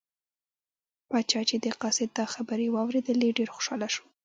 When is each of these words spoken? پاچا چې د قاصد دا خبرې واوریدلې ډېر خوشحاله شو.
پاچا 1.09 1.41
چې 1.49 1.55
د 1.63 1.67
قاصد 1.81 2.09
دا 2.19 2.25
خبرې 2.33 2.67
واوریدلې 2.75 3.29
ډېر 3.37 3.49
خوشحاله 3.55 3.87
شو. 3.95 4.03